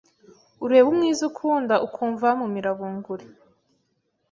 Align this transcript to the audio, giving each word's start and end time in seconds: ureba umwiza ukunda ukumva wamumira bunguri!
ureba 0.65 0.87
umwiza 0.93 1.21
ukunda 1.29 1.75
ukumva 1.87 2.23
wamumira 2.29 2.69
bunguri! 2.77 3.25